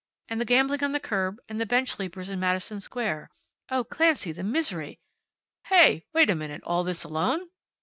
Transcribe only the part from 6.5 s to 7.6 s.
All this, alone?"